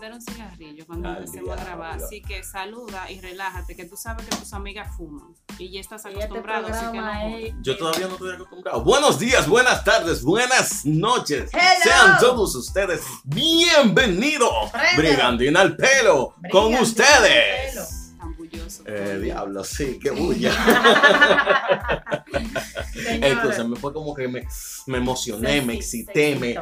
[0.00, 1.96] encender un cigarrillo cuando Al empecemos a grabar.
[2.02, 5.34] Así que saluda y relájate, que tú sabes que tus amigas fuman.
[5.58, 8.82] Y ya estás este acostumbrado, así que no es- Yo todavía no estoy acostumbrado.
[8.82, 11.50] Buenos días, buenas tardes, buenas noches.
[11.52, 11.82] Hello.
[11.82, 14.70] Sean todos ustedes bienvenidos.
[14.96, 18.06] Brigandina al pelo con Brigandina ustedes.
[18.86, 20.52] Eh, diablo, sí, qué bulla.
[23.06, 24.46] Entonces me fue como que me,
[24.86, 26.54] me emocioné, se- me se excité, me.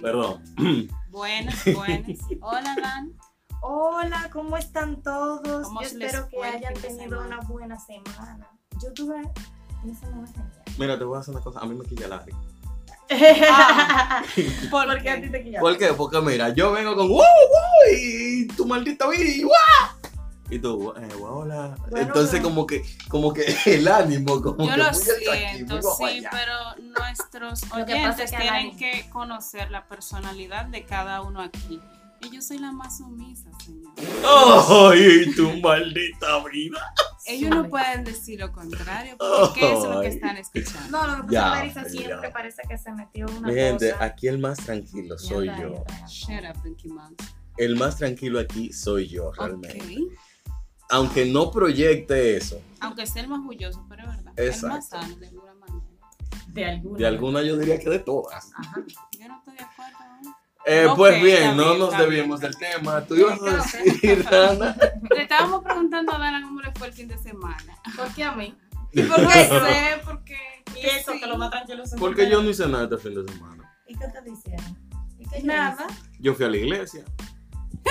[0.00, 0.42] Perdón.
[1.16, 2.18] Buenas, buenas.
[2.42, 3.14] Hola, Dan.
[3.62, 5.66] Hola, ¿cómo están todos?
[5.66, 7.38] ¿Cómo Yo espero que hayan tenido semana?
[7.38, 8.50] una buena semana.
[8.82, 9.22] Yo tuve
[9.82, 10.62] una semana genial.
[10.78, 11.60] Mira, te voy a hacer una cosa.
[11.60, 12.22] A mí me quilla la.
[13.50, 14.22] Ah,
[14.70, 15.22] ¿Por, ¿Por qué a qué?
[15.22, 15.60] ti te quilla?
[15.60, 15.94] ¿Por qué?
[15.94, 19.52] Porque mira, yo vengo con wow, wow, y tu maldita vida, y wow.
[20.48, 21.74] Y tú, eh, hola.
[21.90, 25.56] Bueno, Entonces, pero- como que, como que el ánimo, como Yo que lo muy aquí,
[25.56, 26.30] siento, guapo sí, allá.
[26.30, 31.80] pero nuestros oyentes es que tienen que conocer la personalidad de cada uno aquí.
[32.22, 33.92] Y yo soy la más sumisa, señor.
[34.26, 36.92] ¡Ay, tu maldita vida!
[37.26, 40.90] Ellos no pueden decir lo contrario, porque ¿qué es lo que están escuchando?
[41.06, 44.04] No, lo que pasa es que siempre parece que se metió una Mi gente, cosa.
[44.04, 45.84] aquí el más tranquilo soy yo.
[46.08, 47.16] Shut up, Pinky Mouse.
[47.56, 49.78] El más tranquilo aquí soy yo, realmente.
[49.80, 50.12] Ok.
[50.90, 54.32] Aunque no proyecte eso, Aunque sea el más bulloso, pero es verdad.
[54.36, 54.88] El más Exacto.
[55.00, 55.86] sano, de alguna manera.
[56.48, 56.98] De alguna.
[56.98, 58.52] de alguna yo diría que de todas.
[58.54, 58.82] Ajá.
[59.18, 59.96] Yo no estoy de acuerdo.
[60.68, 63.00] Eh, pues bien, no bien, nos debíamos del tema.
[63.06, 64.76] Tú ibas a decir, Ana.
[65.14, 67.78] Le estábamos preguntando a Dana cómo le fue el fin de semana.
[67.96, 68.52] ¿Por qué a mí?
[68.92, 70.00] ¿Y por qué sé?
[70.04, 70.36] Porque.
[70.74, 73.72] Y eso, que lo más tranquilo Porque yo no hice nada este fin de semana.
[73.86, 74.78] ¿Y qué te dijeron?
[75.20, 75.86] ¿Y qué yo Nada.
[76.18, 77.04] Yo fui a la iglesia.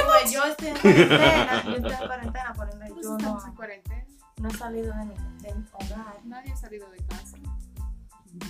[0.03, 3.55] Pues yo estoy en cuarentena, yo estoy en cuarentena, por ende yo no, estamos en
[3.55, 4.05] cuarentena.
[4.38, 6.15] no he salido de mi, de mi hogar.
[6.25, 7.38] Nadie ha salido de casa.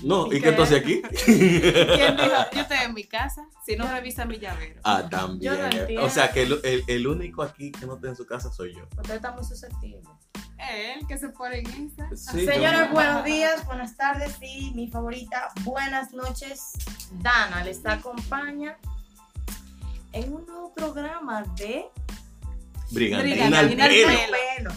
[0.04, 0.52] No, ¿Y ¿y qué?
[0.52, 1.02] tú haces aquí?
[1.26, 2.32] ¿Quién dijo?
[2.54, 3.48] Yo estoy en mi casa.
[3.66, 4.82] Si no, revisa mi llavero.
[4.84, 5.54] Ah, también.
[5.54, 6.04] Yo no entiendo.
[6.06, 8.74] o sea que el, el- el único aquí que no está en su casa soy
[8.76, 8.88] yo.
[8.98, 10.02] Usted está muy susceptible.
[10.58, 11.68] Él que se pone en
[12.00, 12.10] esa.
[12.16, 16.72] Sí, Señores, yo- buenos días, buenas tardes y mi favorita, buenas noches.
[17.22, 18.78] Dana les acompaña
[20.16, 21.86] en un nuevo programa de
[22.92, 24.10] Brigantina al pelo.
[24.58, 24.72] pelo.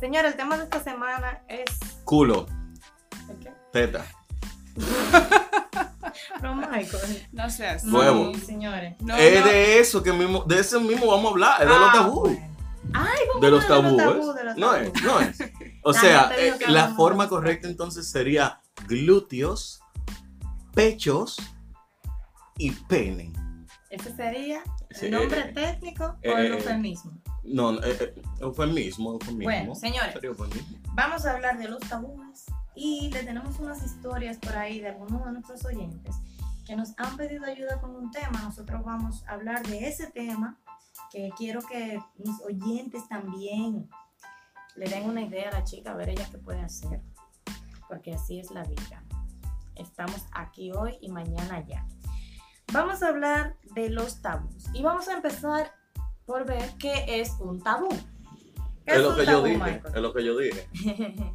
[0.00, 1.64] Señores, el tema de esta semana es.
[2.04, 2.46] Culo,
[3.30, 3.52] ¿el qué?
[3.72, 4.04] teta.
[6.42, 7.26] No, Michael.
[7.32, 7.84] No seas.
[7.84, 8.32] No, Huevo.
[8.38, 8.94] señores.
[9.00, 9.46] No, es no.
[9.46, 12.22] de eso que mismo, de eso mismo vamos a hablar, es de los Ah, tabús.
[12.30, 12.56] bueno.
[12.94, 13.96] Ay, vamos De los tabúes.
[13.96, 15.38] tabú, de los No es, no es.
[15.82, 19.80] O La sea, eh, la forma correcta entonces sería glúteos,
[20.74, 21.36] pechos
[22.58, 23.32] y pene.
[23.96, 24.62] Ese sería
[25.00, 27.12] el nombre eh, técnico o el eh, eufemismo.
[27.44, 29.44] No, eh, eh, eufemismo, eufemismo.
[29.44, 30.22] Bueno, señores.
[30.22, 30.78] Eufemismo.
[30.92, 35.24] Vamos a hablar de los tabúes y le tenemos unas historias por ahí de algunos
[35.24, 36.14] de nuestros oyentes
[36.66, 38.42] que nos han pedido ayuda con un tema.
[38.42, 40.58] Nosotros vamos a hablar de ese tema
[41.10, 43.88] que quiero que mis oyentes también
[44.74, 47.00] le den una idea a la chica, a ver ella qué puede hacer,
[47.88, 49.02] porque así es la vida.
[49.74, 51.86] Estamos aquí hoy y mañana ya.
[52.72, 55.72] Vamos a hablar de los tabús y vamos a empezar
[56.24, 57.88] por ver qué es un tabú.
[58.84, 59.94] ¿Qué Es lo que yo dije, Michael?
[59.94, 60.68] es lo que yo dije.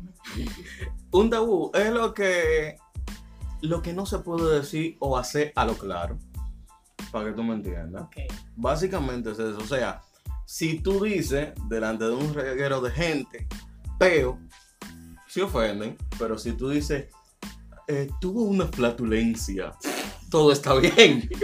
[1.12, 2.78] Un tabú es lo que
[3.62, 6.18] lo que no se puede decir o hacer a lo claro.
[7.12, 8.04] Para que tú me entiendas.
[8.04, 8.16] Ok.
[8.56, 9.58] Básicamente es eso.
[9.58, 10.02] O sea,
[10.46, 13.48] si tú dices delante de un reguero de gente,
[14.00, 14.40] peo,
[15.28, 15.98] se ofenden.
[16.18, 17.08] Pero si tú dices,
[17.88, 19.74] eh, tuvo una flatulencia,
[20.32, 21.30] todo está bien.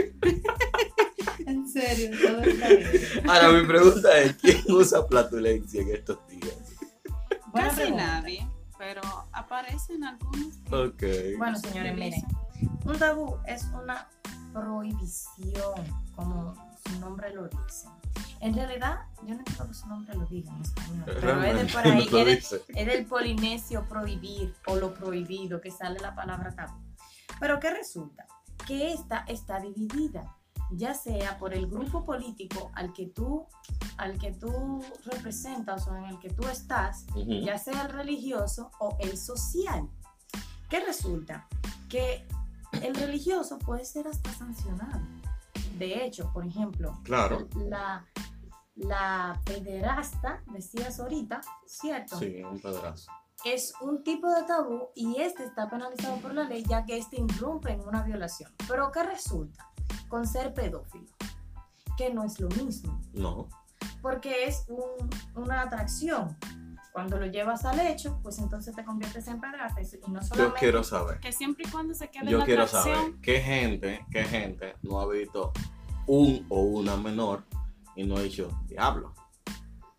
[1.45, 3.29] En serio, todo está bien.
[3.29, 6.55] Ahora mi pregunta es, ¿quién usa flatulencia en estos días?
[7.53, 8.05] Buena Casi pregunta.
[8.05, 8.49] nadie.
[8.77, 10.57] Pero aparecen algunos.
[10.57, 10.75] que-
[11.33, 11.37] Ok.
[11.37, 12.21] Bueno, señores, miren,
[12.83, 14.09] un tabú es una
[14.53, 15.73] prohibición,
[16.15, 16.53] como
[16.85, 17.87] su nombre lo dice.
[18.41, 21.65] En realidad, yo no entiendo que su nombre lo diga en español, pero es de
[21.73, 26.13] por ahí, no es, de- es del polinesio prohibir o lo prohibido que sale la
[26.13, 26.75] palabra tabú.
[27.39, 28.27] Pero ¿qué resulta?
[28.67, 30.35] Que esta está dividida,
[30.71, 33.45] ya sea por el grupo político al que tú,
[33.97, 38.97] al que tú representas o en el que tú estás, ya sea el religioso o
[38.99, 39.87] el social.
[40.69, 41.47] ¿Qué resulta?
[41.87, 42.27] Que
[42.81, 44.99] el religioso puede ser hasta sancionado.
[45.77, 47.47] De hecho, por ejemplo, Claro.
[47.55, 48.05] la,
[48.75, 52.19] la pederasta, decías ahorita, ¿cierto?
[52.19, 53.09] Sí, un pedazo.
[53.45, 57.21] Es un tipo de tabú y este está penalizado por la ley ya que este
[57.21, 58.51] irrumpe en una violación.
[58.67, 59.69] Pero ¿qué resulta?
[60.09, 61.07] Con ser pedófilo,
[61.97, 63.47] que no es lo mismo No.
[64.01, 65.09] porque es un-
[65.41, 66.35] una atracción.
[66.91, 70.59] Cuando lo llevas al hecho, pues entonces te conviertes en pedrasta y no Yo solamente...
[70.59, 71.19] quiero saber.
[71.19, 72.95] Que siempre y cuando se quede en Yo la quiero atracción.
[72.95, 75.51] saber qué gente, qué gente no ha visto
[76.07, 77.43] un o una menor
[77.95, 79.13] y no he dicho, diablo,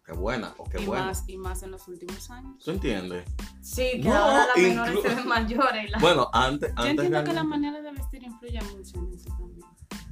[0.09, 1.07] qué buena o qué y buena.
[1.07, 2.63] más, y más en los últimos años.
[2.65, 3.25] ¿Tú entiendes?
[3.61, 5.85] Sí, que No, ahora las menores se ven mayores.
[5.87, 8.99] y las- Bueno, antes, Yo antes entiendo que la realmente- manera de vestir influye mucho
[8.99, 9.59] en eso también.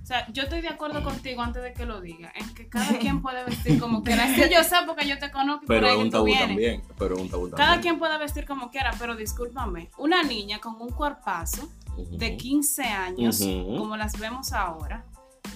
[0.02, 2.86] O sea, yo estoy de acuerdo contigo antes de que lo diga, en que cada
[3.10, 4.26] quien puede vestir como quiera.
[4.34, 6.82] Sí, yo sé porque yo te conozco y por Pero ahí es un tabú también.
[6.98, 7.66] Pero es un tabú también.
[7.68, 12.18] Cada quien puede vestir como quiera, pero discúlpame, una niña con un cuerpazo Ujú.
[12.18, 13.78] de 15 años, Ujú.
[13.78, 15.06] como las vemos ahora,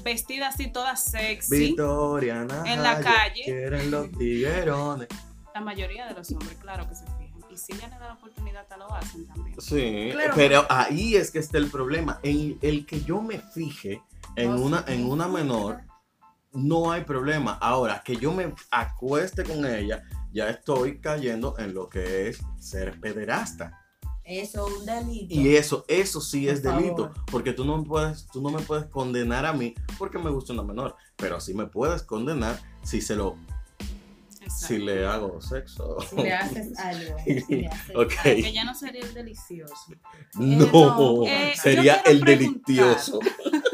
[0.03, 3.43] vestida así toda sexy, Victoria En la calle.
[3.45, 5.09] Quieren los tiguerones.
[5.55, 7.21] la mayoría de los hombres, claro que se fijan.
[7.51, 9.61] Y si ella le da la oportunidad, te lo hacen también.
[9.61, 10.33] Sí, Claro.
[10.37, 12.21] pero ahí es que está el problema.
[12.23, 14.01] En el que yo me fije
[14.37, 15.81] en No una, en una menor,
[16.53, 17.59] no hay problema.
[17.61, 20.03] Ahora, que yo me acueste con ella,
[20.33, 23.80] ya estoy cayendo en lo que es ser pederasta.
[24.31, 25.35] Eso es un delito.
[25.35, 28.87] Y eso, eso sí Por es delito, porque tú no puedes, tú no me puedes
[28.87, 33.17] condenar a mí porque me gusta una menor, pero sí me puedes condenar si se
[33.17, 33.37] lo,
[34.49, 35.97] si le hago sexo.
[36.09, 37.17] Si le haces algo.
[37.25, 38.13] si le haces Ok.
[38.23, 39.75] Que ya no sería el delicioso.
[40.35, 43.19] No, Eh, sería el delicioso.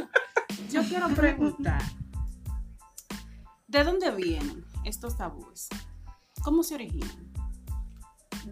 [0.70, 1.82] Yo quiero preguntar,
[3.68, 5.68] ¿de dónde vienen estos tabúes?
[6.42, 7.35] ¿Cómo se originan?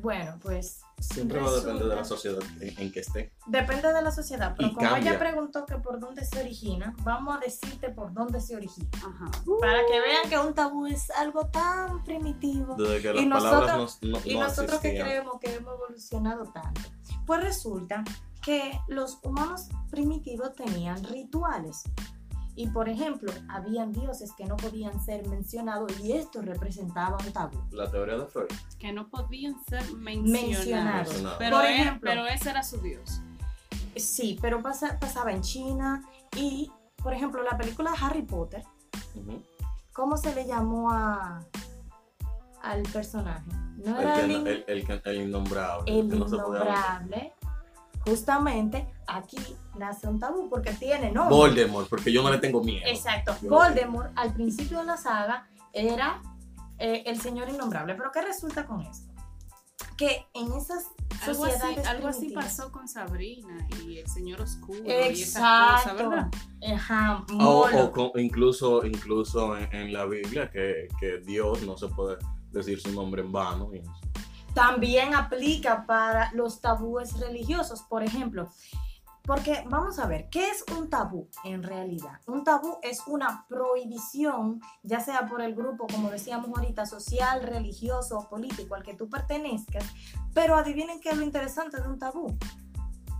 [0.00, 3.32] Bueno, pues Siempre va a depender de la sociedad en, en que esté.
[3.46, 4.54] depende de la sociedad.
[4.56, 5.10] Pero Y como cambia.
[5.10, 8.88] ella preguntó que por dónde se origina, vamos a decirte por dónde se origina.
[8.96, 9.30] Ajá.
[9.60, 12.74] Para que vean que un tabú es algo tan primitivo.
[12.76, 15.74] Desde que las Y palabras nosotros- no, no, Y no nosotros que creemos que hemos
[15.74, 16.80] evolucionado tanto.
[17.26, 18.04] Pues resulta
[18.42, 21.82] que los humanos primitivos tenían rituales.
[22.56, 27.58] Y por ejemplo, habían dioses que no podían ser mencionados y esto representaba un tabú.
[27.72, 28.46] La teoría de Freud.
[28.78, 30.30] Que no podían ser mencionados.
[30.56, 31.08] Mencionados.
[31.08, 31.38] Mencionado.
[31.38, 32.10] Pero, Por él- ejemplo.
[32.10, 33.20] pero ese era su dios.
[33.96, 36.02] Sí, pero pasa- pasaba en China
[36.36, 36.70] y,
[37.02, 38.62] por ejemplo, la película de Harry Potter.
[39.92, 41.40] ¿cómo se le llamó a,
[42.62, 43.44] al personaje?
[43.84, 46.00] No el, era que el, no- in- el, el que- el innombrable.
[46.00, 46.76] el que no se podía nombrar.
[47.02, 47.32] innombrable.
[48.06, 49.38] Justamente aquí
[49.76, 51.34] nace un tabú porque tiene nombre.
[51.36, 52.86] Voldemort, porque yo no le tengo miedo.
[52.86, 53.34] Exacto.
[53.42, 56.22] Yo- Voldemort al principio de la saga era
[56.78, 57.94] eh, el señor innombrable.
[57.94, 59.12] Pero ¿qué resulta con esto?
[59.96, 60.86] Que en esas
[61.26, 66.08] Algo así, algo así pasó con Sabrina y el señor oscuro y esas cosas, Exacto.
[66.10, 66.30] ¿verdad?
[66.74, 71.88] Ajá, O, o con- incluso, incluso en, en la Biblia que, que Dios no se
[71.88, 72.16] puede
[72.50, 73.70] decir su nombre en vano.
[73.72, 73.90] y eso.
[74.52, 78.48] también aplica para los tabúes religiosos, por ejemplo.
[79.26, 82.20] Porque vamos a ver, ¿qué es un tabú en realidad?
[82.26, 88.28] Un tabú es una prohibición, ya sea por el grupo, como decíamos ahorita, social, religioso
[88.28, 89.84] político al que tú pertenezcas,
[90.34, 92.36] pero adivinen qué es lo interesante de un tabú.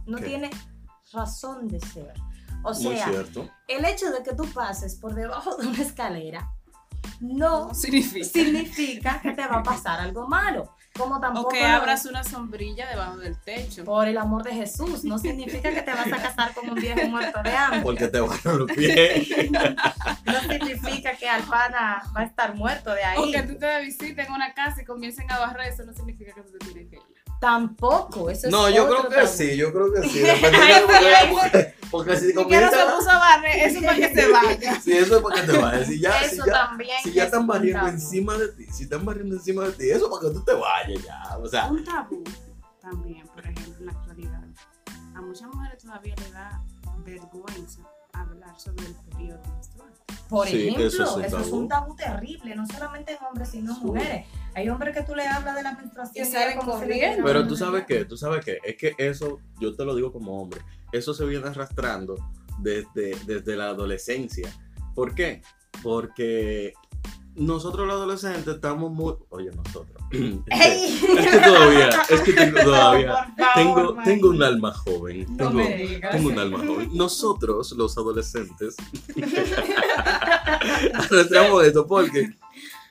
[0.06, 0.24] No ¿Qué?
[0.26, 0.50] tiene
[1.12, 2.12] razón de ser.
[2.64, 3.10] O sea,
[3.68, 6.50] el hecho de que tú pases por debajo de una escalera
[7.20, 8.24] no No significa.
[8.26, 10.74] significa que te va a pasar algo malo.
[10.96, 13.84] Como tampoco O que lo abras una sombrilla debajo del techo.
[13.84, 15.02] por el amor de Jesús.
[15.04, 17.80] No significa que te vas a casar con un viejo muerto de hambre.
[17.80, 19.28] Porque te van los pies.
[20.24, 23.46] No significa que Alpana va a estar muerto de O que ahí.
[23.46, 26.42] tú te de visita en una casa y comiencen a barrer, eso no significa que
[26.42, 27.23] tú te tienes que ir.
[27.44, 28.30] Tampoco.
[28.30, 30.22] Eso es No, yo otro creo que sí, yo creo que sí.
[31.30, 32.70] Porque, porque si Si que no comienza.
[32.70, 34.80] se puso a barrer, eso es para que se vaya.
[34.82, 35.86] Sí, eso es para que te vayas.
[35.86, 36.96] Si ya, si Eso ya, también.
[37.04, 37.92] si ya es están barriendo tabú.
[37.92, 40.54] encima de ti, si están barriendo encima de ti, eso es para que tú te
[40.54, 41.38] vayas ya.
[41.38, 42.24] O sea, Un tabú
[42.80, 44.42] también, por ejemplo, en la actualidad.
[45.14, 46.62] A muchas mujeres todavía le da
[47.04, 47.80] vergüenza
[48.14, 49.42] hablar sobre el periodo.
[50.28, 51.56] Por Sí, ejemplo, eso eso, es un es tabú.
[51.62, 53.84] un tabú terrible, no solamente en hombres, sino en Sí.
[53.86, 54.26] mujeres.
[54.54, 57.24] Hay hombres que tú le hablas de la menstruación Y salen corriendo.
[57.24, 60.40] Pero tú sabes qué, tú sabes qué, es que eso, yo te lo digo como
[60.40, 60.60] hombre,
[60.92, 62.14] eso se viene arrastrando
[62.58, 64.50] desde, desde la adolescencia.
[64.94, 65.42] ¿Por qué?
[65.82, 66.72] Porque
[67.34, 70.00] nosotros los adolescentes estamos muy, oye nosotros,
[70.50, 71.00] ¡Ey!
[71.18, 75.26] es que todavía, es que tengo todavía, No, por favor, tengo, tengo un alma joven,
[75.30, 76.12] No tengo, me digas.
[76.12, 76.90] tengo un alma joven.
[76.92, 78.76] Nosotros, los adolescentes,
[80.94, 82.34] arrastramos esto porque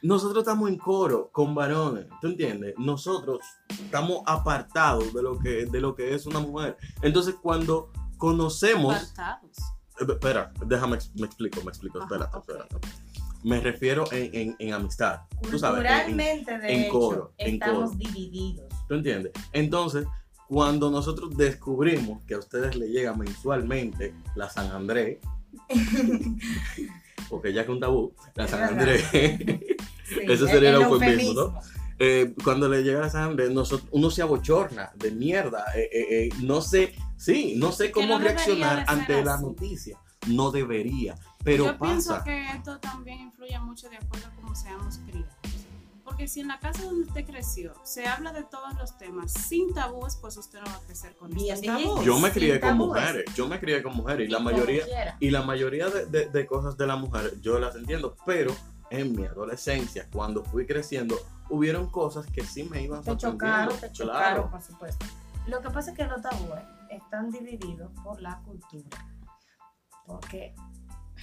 [0.01, 2.74] nosotros estamos en coro con varones, ¿tú entiendes?
[2.77, 3.39] Nosotros
[3.70, 6.77] estamos apartados de lo que, de lo que es una mujer.
[7.01, 8.96] Entonces, cuando conocemos...
[8.96, 9.58] Apartados.
[10.00, 12.50] Eh, Espera, déjame, me explico, me explico, Ajá, espérate, ok.
[12.50, 12.88] espérate.
[13.43, 17.91] Me refiero en, en- en amistad, tú sabes, en- de en hecho, coro, en estamos
[17.91, 17.97] coro.
[17.97, 18.65] divididos.
[18.88, 19.31] ¿Tú entiendes?
[19.51, 20.05] Entonces,
[20.47, 25.17] cuando nosotros descubrimos que a ustedes le llega mensualmente la San Andrés,
[27.29, 28.63] porque ya que es un tabú, la San.
[28.63, 31.33] Andrés, Sí, Ese sería el eufemismo.
[31.33, 31.59] ¿no?
[32.00, 35.65] eh, cuando le llega la San Andrés, nosotros, uno se abochorna de mierda.
[35.75, 39.97] eh, eh, no sé, sí, no sé cómo no reaccionar ante la noticia.
[40.27, 41.15] No debería.
[41.43, 45.33] Pero Yo pienso que esto también influye mucho de acuerdo a cómo seamos criados.
[46.05, 49.73] Porque si en la casa donde usted creció se habla de todos los temas sin
[49.73, 51.57] tabúes, pues usted no va a crecer con Bien.
[52.03, 52.88] Yo me crié con tabúes.
[53.01, 55.17] mujeres, yo me crié con mujeres y la mayoría, quiera.
[55.19, 58.53] y la mayoría de, de- de cosas de la mujer yo las entiendo, pero
[58.89, 61.15] en mi adolescencia, cuando fui creciendo,
[61.50, 64.51] hubieron cosas que sí me iban Te chocaron, te chocaron, Claro.
[64.51, 65.05] por supuesto.
[65.47, 69.07] Lo que pasa es que los tabúes están divididos por la cultura.
[70.05, 70.53] Porque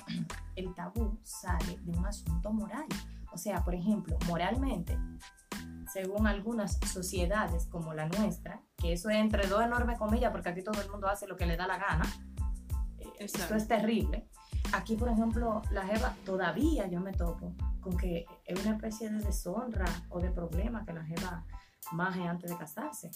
[0.57, 2.87] el tabú sale de un asunto moral.
[3.33, 4.99] O sea, por ejemplo, moralmente,
[5.93, 10.63] según algunas sociedades como la nuestra, que eso es entre dos enormes comillas, porque aquí
[10.63, 12.05] todo el mundo hace lo que le da la gana,
[12.99, 13.55] eh, esto Exacto.
[13.55, 14.29] es terrible.
[14.73, 19.19] Aquí, por ejemplo, la Jeva, todavía yo me topo con que es una especie de
[19.19, 21.45] deshonra o de problema que la Jeva
[21.93, 23.11] maje antes de casarse.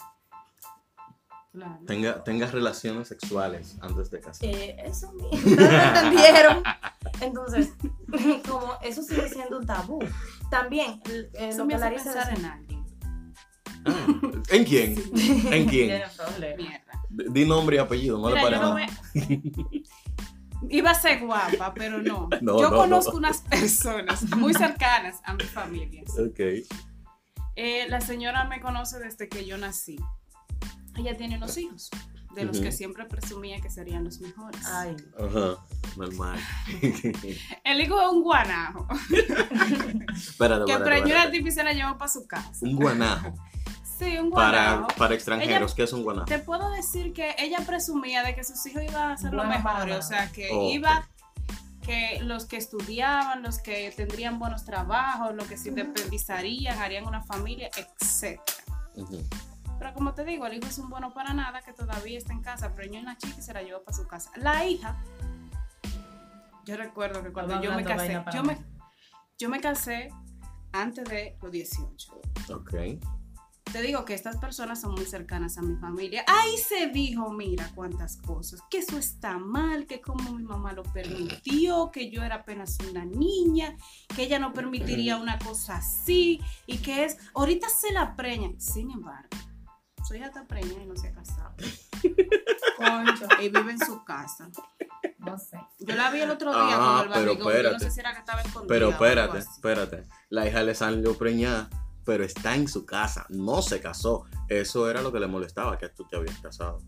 [1.55, 1.79] Claro.
[1.87, 4.51] Tenga, tenga relaciones sexuales antes de casarse.
[4.51, 6.65] Eh, eso mismo, me entendieron.
[7.21, 7.73] Entonces,
[8.49, 10.01] como eso sigue siendo un tabú.
[10.51, 12.85] También, eh, Eso lo me que hace pensar en alguien.
[13.87, 14.07] Ah,
[14.51, 14.97] ¿En quién?
[15.53, 16.03] ¿En quién?
[17.11, 18.75] Di nombre y apellido, no Mira, le no nada.
[18.75, 19.83] me-
[20.71, 22.29] Iba a ser guapa, pero no.
[22.41, 23.19] No, yo no, conozco no.
[23.19, 26.03] unas personas muy cercanas a mi familia.
[26.19, 26.41] Ok.
[27.55, 29.97] Eh, la señora me conoce desde que yo nací.
[30.97, 31.91] Ella tiene unos hijos,
[32.35, 34.65] de los que siempre presumía que serían los mejores.
[34.67, 35.65] Ay, Ajá,
[35.97, 36.39] normal.
[37.65, 38.87] El hijo es un guanajo,
[40.15, 41.31] espérate, que preñó espérate.
[41.31, 42.51] tipa y se la llevó para su casa.
[42.63, 43.35] Un guanajo.
[43.99, 44.89] Sí, un guanajo.
[44.99, 46.27] para extranjeros, ¿qué es un guanajo?
[46.27, 49.97] Te puedo decir que ella presumía de que sus hijos iban a ser para mejores,
[49.99, 51.09] o sea, que Oh, iba,
[51.83, 57.23] que los que estudiaban, los que tendrían buenos trabajos, los que se independizarían, harían una
[57.23, 58.41] familia, etc.
[58.97, 59.23] Ujú.
[59.85, 62.41] Pero como te digo, el hijo es un bueno para nada que todavía está en
[62.41, 64.31] casa, preñó una chica y se la llevó para su casa.
[64.37, 64.97] La hija,
[66.65, 68.57] yo recuerdo que cuando yo me casé, yo me,
[69.39, 70.09] yo me casé
[70.73, 72.21] antes de los 18.
[72.55, 72.73] Ok.
[73.71, 76.25] Te digo que estas personas son muy cercanas a mi familia.
[76.29, 80.83] Ahí se dijo, mira cuántas cosas, que eso está mal, que como mi mamá lo
[80.83, 83.77] permitió, que yo era apenas una niña,
[84.17, 88.59] que ella no permitiría una cosa así, y que es, ahorita se la preñan.
[88.59, 89.29] Sin embargo,
[90.07, 91.55] su hija está preñada y no se ha casado.
[92.77, 94.49] concho, Y vive en su casa.
[95.19, 95.59] no sé.
[95.81, 97.39] Yo la vi el otro día Ah, con el pero barrigón.
[97.39, 97.85] Yo no espérate.
[97.85, 99.49] sé si era que estaba escondida Pero o algo espérate, así.
[99.55, 100.05] espérate.
[100.31, 101.69] La hija le salió preñada,
[102.05, 104.25] pero está en su casa, no se casó.
[104.49, 106.81] Eso era lo que le molestaba, que tú te habías casado.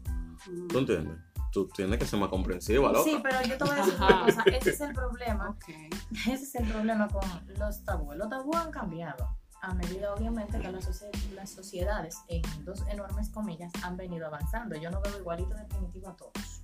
[0.51, 0.67] Mm.
[0.69, 1.19] ¿Tú entiendes?
[1.53, 3.05] Tú tienes que ser más comprensiva, loca.
[3.05, 4.43] Sí, pero yo te voy a decir una cosa.
[4.47, 5.49] Ese es el problema.
[5.51, 5.65] Ok.
[6.13, 7.23] Ese es el problema con
[7.59, 8.19] los tabúes.
[8.19, 13.31] Los tabúes han cambiado a medida, obviamente, que las, socie- las sociedades, en dos enormes
[13.31, 14.77] comillas, han venido avanzando.
[14.77, 16.63] Yo no veo igualito definitivo a todos.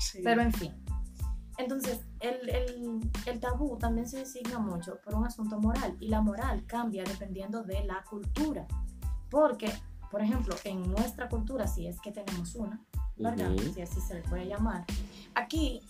[0.00, 0.20] Sí.
[0.22, 0.72] Pero en fin.
[1.58, 6.20] Entonces, el, el- el tabú también se designa mucho por un asunto moral y la
[6.20, 8.66] moral cambia dependiendo de la cultura.
[9.30, 9.72] Porque,
[10.10, 12.80] por ejemplo, en nuestra cultura, si es que tenemos una,
[13.16, 13.52] ¿verdad?
[13.52, 13.72] Ujú.
[13.74, 14.84] Si así se le puede llamar.
[15.34, 15.80] Aquí,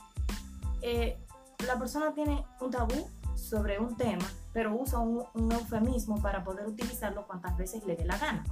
[0.82, 1.18] eh,
[1.66, 4.24] la persona tiene un tabú sobre un tema,
[4.54, 8.42] pero usa un, un eufemismo para poder utilizarlo cuantas veces le dé la gana.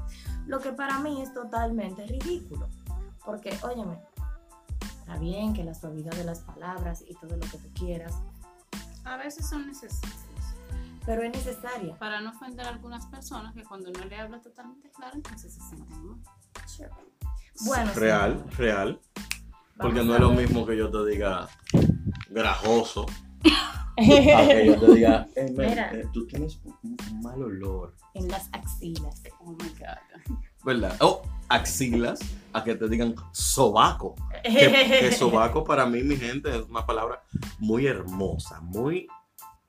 [0.47, 2.69] Lo que para mí es totalmente ridículo.
[3.25, 3.99] Porque, óyeme,
[4.99, 8.15] está bien que la suavidad de las palabras y todo lo que tú quieras,
[9.05, 10.19] A veces son necesarios.
[11.07, 11.97] pero es necesaria.
[11.99, 15.61] Para no ofender a algunas personas que cuando no le habla totalmente claro, entonces se
[15.61, 16.19] sienten mal.
[17.65, 18.57] Bueno, Real, sí.
[18.57, 19.01] real.
[19.79, 21.49] Porque Vamos no es lo mismo que yo te diga
[22.31, 23.07] grajoso.
[23.99, 25.93] A que yo te diga, eh, men, Mira.
[25.95, 27.95] eh, tú tienes un, un mal olor.
[28.15, 29.23] en las axilas.
[29.41, 30.37] Oh my God.
[30.65, 30.97] ¿Verdad?
[31.01, 32.21] O axilas,
[32.53, 34.15] a que te digan sobaco.
[34.45, 34.51] Que,
[35.01, 37.23] que sobaco para mí, mi gente, es una palabra
[37.59, 39.09] muy hermosa, muy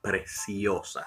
[0.00, 1.06] preciosa.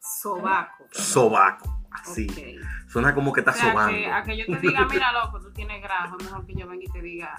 [0.00, 0.84] Sobaco.
[0.92, 2.26] Sobaco, así.
[2.30, 2.88] Ok.
[2.88, 3.92] Suena como que está O sea, sobando.
[3.98, 6.84] que, a que yo te diga, mira, loco, tú tienes grajo, mejor que yo venga
[6.84, 7.34] y te diga,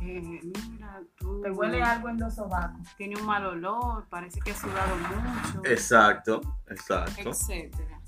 [0.00, 0.40] eh,
[0.70, 2.86] mira, tú Te huele algo en los sobacos.
[2.96, 8.00] tienes un mal olor, parece que has sudado mucho, Exacto, exacto, etcétera.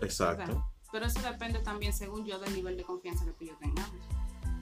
[0.00, 0.70] exacto.
[0.90, 3.90] Pero eso depende también, según yo, del nivel de confianza que tú yo tengamos.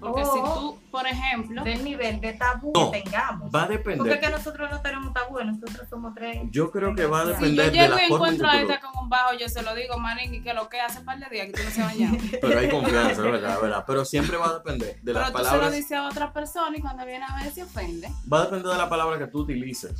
[0.00, 0.32] Porque Oh.
[0.34, 3.50] si tú, por ejemplo, Del nivel de tabú No, que tengamos.
[3.54, 4.20] Va a Porque es depender.
[4.20, 6.42] que nosotros no tenemos tabú, nosotros somos tres.
[6.50, 8.60] Yo creo que va a Si si depender yo de llego la y encuentro a
[8.60, 11.26] esta con un bajo, yo se lo digo, Maringui, que lo que hace par de
[11.30, 12.16] días que tú no se bañado.
[12.40, 13.60] Pero hay confianza, ¿verdad?
[13.60, 13.84] ¿verdad?
[13.86, 15.72] Pero siempre va a depender de las Pero tú se lo palabras.
[15.74, 18.08] dices a otra persona y cuando viene a ver se ofende.
[18.32, 19.94] Va a depender de la palabra que tú utilices.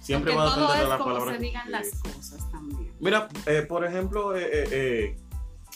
[0.00, 1.90] Siempre Porque va a todo depender de es la como palabra se que digan las
[2.02, 2.92] cosas también.
[3.00, 5.18] Mira, eh, por ejemplo, eh, eh, eh,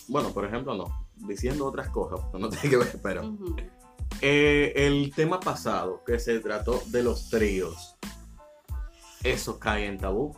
[0.09, 3.36] bueno, por ejemplo, no, diciendo otras cosas, porque no tiene que ver, pero
[4.20, 7.96] eh, el tema pasado que se trató de los tríos.
[9.22, 10.36] eso cae en tabú.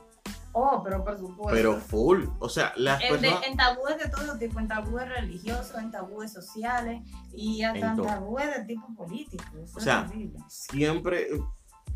[0.57, 1.49] Oh, pero por supuesto.
[1.53, 2.27] Pero full.
[2.39, 3.47] O sea, las En, de- personas.
[3.49, 8.07] en tabúes de todo tipo, en tabúes religiosos, en tabúes sociales y hasta En en
[8.07, 9.43] tabúes de tipo político.
[9.61, 10.09] Eso O sea,
[10.49, 11.29] siempre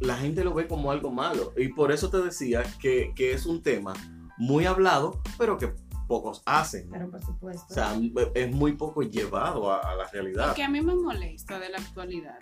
[0.00, 1.52] la gente lo ve como algo malo.
[1.56, 3.92] Y por eso te decía que, que es un tema
[4.38, 5.72] muy hablado, pero que
[6.08, 6.88] pocos hacen.
[6.90, 7.66] pero por supuesto.
[7.70, 7.96] O sea,
[8.34, 10.54] es muy poco llevado a, a la Lo realidad.
[10.56, 12.40] que a mí me molesta de la actualidad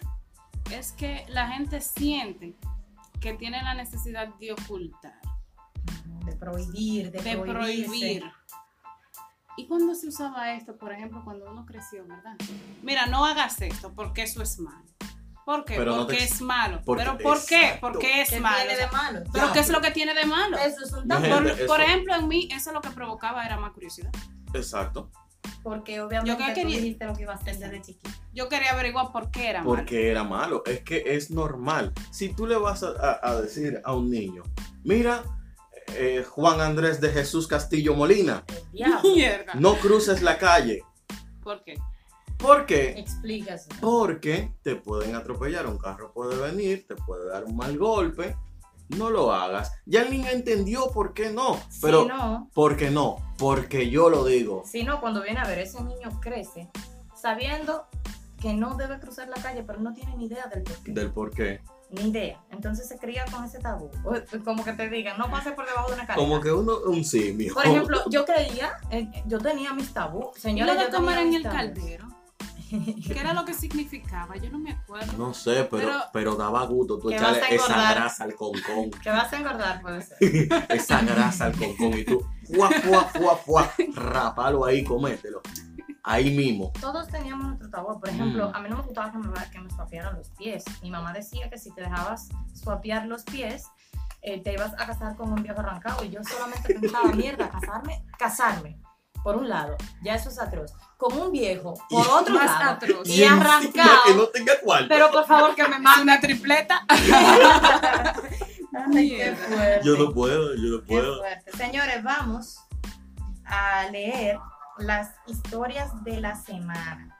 [0.73, 2.56] es que la gente siente
[3.20, 5.20] que tiene la necesidad de ocultar,
[6.25, 8.25] de prohibir, de, de prohibir.
[9.58, 12.37] ¿Y cuando se usaba esto, por ejemplo, cuando uno creció, verdad?
[12.82, 14.85] Mira, no hagas esto porque eso es malo.
[15.46, 15.76] ¿Por qué?
[15.76, 16.82] Pero no porque te- es malo.
[16.84, 17.78] porque- ¿Pero por qué?
[17.80, 18.56] Porque es ¿Qué malo.
[18.56, 19.20] tiene O sea, de malo?
[19.32, 20.58] ¿Pero Ya, qué es lo que tiene de malo?
[20.58, 23.56] Eso es un gente, Por, eso- por ejemplo, en mí, eso lo que provocaba era
[23.56, 24.10] más curiosidad.
[24.52, 25.08] Exacto.
[25.62, 28.10] Porque obviamente Yo que tú quería- dijiste lo que iba a hacer desde chiquito.
[28.34, 29.76] Yo quería averiguar por qué era malo.
[29.76, 30.64] Porque era malo.
[30.66, 31.92] Es que es normal.
[32.10, 34.42] Si tú le vas a, a- a decir a un niño,
[34.82, 35.22] mira,
[35.94, 38.42] eh, Juan Andrés de Jesús Castillo Molina,
[39.54, 40.82] no cruces la calle.
[41.44, 41.76] ¿Por qué?
[42.38, 42.90] ¿Por qué?
[42.99, 43.69] Explícase.
[43.81, 48.37] Porque te pueden atropellar, un carro puede venir, te puede dar un mal golpe.
[48.90, 49.73] No lo hagas.
[49.85, 51.59] Ya el niño entendió por qué no.
[51.81, 53.16] Pero, si no, ¿por qué no?
[53.38, 54.62] Porque yo lo digo.
[54.64, 56.69] si no, cuando viene a ver, ese niño crece
[57.21, 57.87] sabiendo
[58.40, 60.93] que no debe cruzar la calle, pero no tiene ni idea del por qué.
[60.93, 61.61] Del por qué.
[61.90, 62.45] Ni idea.
[62.50, 63.90] Entonces se cría con ese tabú.
[64.05, 66.21] O- Como que te digan, no pase por debajo de una calle.
[66.21, 67.55] Como que uno, un simio.
[67.55, 70.31] Por ejemplo, yo creía, eh, yo tenía mis tabú.
[70.37, 71.57] Y Señores, lo de yo comer en el tabús.
[71.59, 72.07] caldero.
[73.12, 74.37] ¿Qué era lo que significaba?
[74.37, 75.12] Yo no me acuerdo.
[75.16, 78.35] No sé, pero, pero, Pero- daba gusto tú Que echarle vas a esa grasa al
[78.35, 78.90] concón.
[79.02, 80.18] Que vas a engordar, puede ser.
[80.70, 82.20] esa grasa al concón y tú,
[82.54, 85.40] fuá, fuá, fuá, fuá, rapalo ahí, comételo.
[86.08, 86.73] Ahí mismo.
[86.80, 87.99] Todos teníamos nuestro tabú.
[87.99, 88.54] Por ejemplo, Mm.
[88.54, 90.64] a mí no me gustaba que me, que me suapearan los pies.
[90.82, 93.64] Mi mamá decía que si te dejabas suapear los pies,
[94.22, 96.05] eh, te ibas a casar con un viejo arrancado.
[96.05, 98.79] Y yo solamente pensaba, mierda, casarme, casarme.
[99.26, 100.72] Por un lado, ya eso es atroz.
[100.96, 102.70] Con un viejo, por Y- otro Más lado.
[102.76, 103.08] atroz.
[103.08, 103.90] Y encima arrancado.
[104.06, 104.86] Que no tenga cuarto.
[104.88, 106.02] Pero por favor, que me ¿Es mande.
[106.02, 106.84] una tripleta?
[106.88, 107.08] Ay,
[109.16, 109.80] qué fuerte.
[109.84, 111.20] yo no puedo, yo no puedo.
[111.56, 112.60] Señores, vamos
[113.44, 114.38] a leer
[114.78, 117.18] las historias de la semana.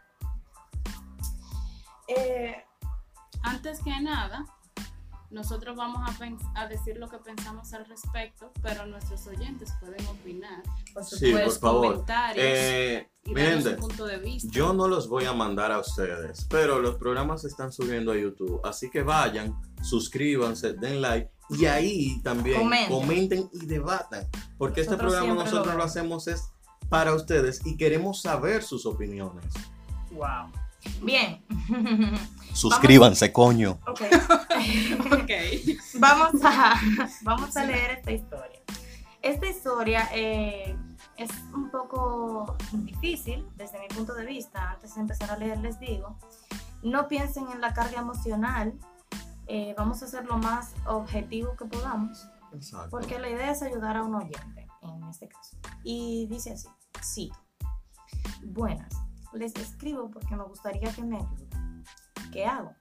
[2.07, 2.65] Eh,
[3.43, 4.45] Antes que nada,
[5.31, 10.63] nosotros vamos a, a decir lo que pensamos al respecto, pero nuestros oyentes pueden opinar,
[10.95, 11.87] por Sí, por favor.
[11.93, 14.49] comentarios Eh, y miren, su punto de vista.
[14.53, 18.17] yo no los voy a mandar a ustedes, pero los programas se están subiendo a
[18.17, 22.93] YouTube, así que vayan, suscríbanse, den like y ahí también Comenten.
[22.93, 25.85] comenten, y debatan, porque este programa lo nosotros lo vemos.
[25.91, 26.49] hacemos es
[26.89, 29.45] para ustedes y queremos saber sus opiniones.
[30.13, 30.51] Wow.
[31.03, 31.45] Bien.
[32.53, 33.79] Suscríbanse, coño.
[33.87, 34.01] Ok.
[35.13, 35.31] Ok.
[35.99, 36.81] vamos, a,
[37.23, 38.61] vamos a leer esta historia.
[39.23, 40.77] Esta historia eh,
[41.17, 44.71] es un poco difícil desde mi punto de vista.
[44.73, 46.19] Antes de empezar a leer les digo,
[46.83, 48.75] no piensen en la carga emocional.
[49.47, 52.27] eh, vamos a hacer lo más objetivo que podamos.
[52.53, 52.89] Exacto.
[52.91, 55.57] Porque la idea es ayudar a un oyente, en este caso.
[55.85, 56.69] Y dice así,
[57.03, 57.37] cito.
[58.43, 58.93] Buenas,
[59.37, 61.85] les escribo porque me gustaría que me ayuden.
[62.33, 62.75] ¿Qué hago?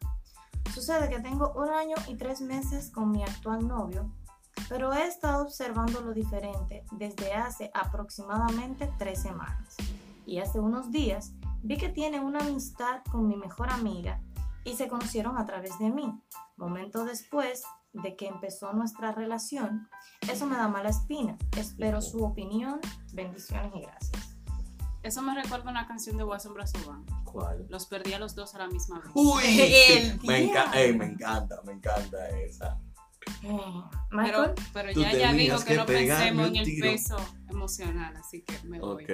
[0.73, 4.11] Sucede que tengo un año y tres meses con mi actual novio,
[4.67, 9.75] pero he estado observando lo diferente desde hace aproximadamente tres semanas.
[10.25, 14.21] Y hace unos días vi que tiene una amistad con mi mejor amiga
[14.63, 16.11] y se conocieron a través de mí.
[16.57, 17.63] Momento después
[17.93, 19.87] de que empezó nuestra relación,
[20.29, 21.37] eso me da mala espina.
[21.57, 22.79] Espero su opinión.
[23.13, 24.14] Bendiciones y gracias.
[25.05, 27.07] Eso me recuerda una canción de Watson Brazo Band.
[27.25, 27.65] ¿Cuál?
[27.69, 29.11] Los perdí a los dos a la misma vez.
[29.13, 32.79] Uy, El me, enca- ey, me encanta, me encanta esa.
[33.43, 36.89] Eh, Pero, Michael, pero Tú ya ya digo que, que no pensemos en el tiro.
[36.89, 37.17] peso
[37.49, 39.03] emocional, así que me voy.
[39.03, 39.11] Ok.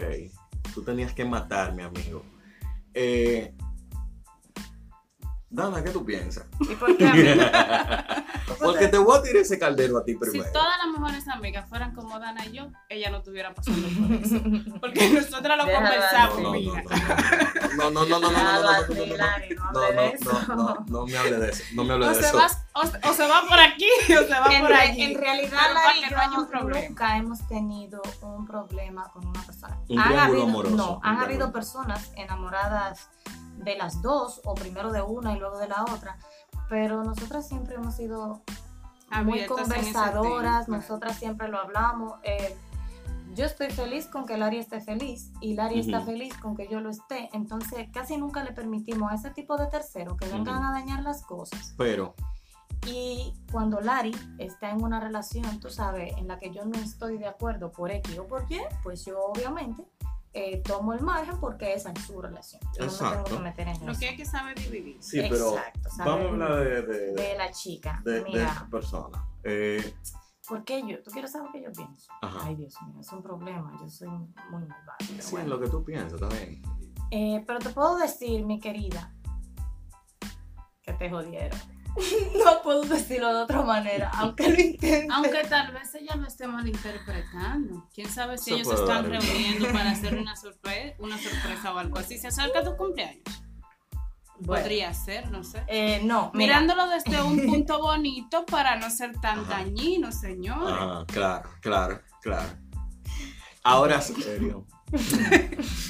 [0.73, 2.23] Tú tenías que matarme, amigo.
[2.93, 3.53] Eh,
[5.49, 6.45] Dana, ¿qué tú piensas?
[6.61, 7.21] ¿y por qué a mí?
[8.61, 10.51] Porque te voy a tirar ese caldero a ti Si primero.
[10.51, 14.35] todas las mejores amigas fueran como Dana y yo, ella no estuviera pasando por eso.
[14.79, 16.83] Porque nosotras lo conversamos, no, no, mira.
[17.77, 19.95] no, no, no, no, no, no, no, no, no, no, no, Hilary, no no, hable
[19.95, 20.41] no, de eso.
[20.47, 22.37] no, no, no me hable de eso, no me hable de eso.
[22.73, 25.03] o, se va por aquí o se va por allí.
[25.03, 25.59] en realidad,
[26.87, 29.79] nunca hemos tenido un problema con una persona.
[29.87, 33.09] Un Han triángulo habido, amoroso, no, han habido personas enamoradas
[33.57, 36.17] de las dos, o primero de una y luego de la otra,
[36.71, 38.41] pero nosotras siempre hemos sido
[39.25, 42.13] muy conversadoras, nosotras siempre lo hablamos.
[42.23, 42.55] eh,
[43.33, 46.07] yo estoy feliz con que Lari esté feliz y Lari está Ujú.
[46.07, 47.29] feliz con que yo lo esté.
[47.33, 50.65] Entonces, casi nunca le permitimos a ese tipo de terceros que vengan Ujú.
[50.67, 51.73] a dañar las cosas.
[51.77, 52.13] Pero,
[52.87, 57.17] Y cuando Lari está en una relación, tú sabes, en la que yo no estoy
[57.19, 59.83] de acuerdo por X o por Y, pues yo obviamente
[60.33, 62.61] eh, tomo el margen porque esa es su relación.
[62.79, 63.99] Yo no me tengo que meter en Lo eso.
[63.99, 64.97] que hay que saber dividir.
[65.01, 65.55] Sí, pero
[65.97, 68.01] vamos a hablar de, de, de la chica.
[68.05, 69.25] de- de Mira, esta persona.
[69.43, 69.93] Eh,
[70.47, 71.01] ¿por qué yo?
[71.03, 72.11] ¿Tú quieres saber qué yo pienso?
[72.21, 72.39] Ajá.
[72.45, 73.71] Ay, Dios mío, es un problema.
[73.81, 74.97] Yo soy muy malvada.
[74.99, 75.49] sí, bueno.
[75.49, 76.61] lo que tú piensas también.
[77.11, 79.13] Eh, pero te puedo decir, mi querida,
[80.81, 81.59] que te jodieron.
[82.45, 85.07] no puedo decirlo de otra manera, aunque lo intente.
[85.11, 87.87] Aunque tal vez ella lo esté malinterpretando.
[87.93, 91.77] Quién sabe si Se ellos se están reuniendo para hacer una sorpresa, una sorpresa o
[91.77, 92.17] algo así.
[92.17, 93.23] Se acerca tu cumpleaños.
[94.43, 95.63] Bueno, Podría ser, no sé.
[95.67, 99.57] eh, no, mira, Mirándolo desde un punto bonito para no ser tan Ajá.
[99.59, 100.75] dañino, señores.
[100.79, 102.49] Ah, claro, claro, claro.
[103.63, 104.65] Ahora serio.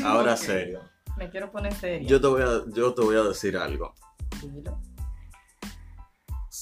[0.03, 0.81] Ahora serio.
[1.17, 2.05] me quiero poner seria.
[2.07, 3.93] Yo te voy a, yo te voy a decir algo.
[4.41, 4.81] Dilo.